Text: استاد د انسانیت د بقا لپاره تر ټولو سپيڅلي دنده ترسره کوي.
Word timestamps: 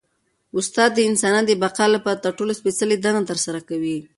استاد 0.59 0.91
د 0.95 0.99
انسانیت 1.09 1.45
د 1.47 1.51
بقا 1.63 1.85
لپاره 1.95 2.19
تر 2.25 2.31
ټولو 2.37 2.53
سپيڅلي 2.59 2.97
دنده 2.99 3.27
ترسره 3.31 3.59
کوي. 3.69 3.97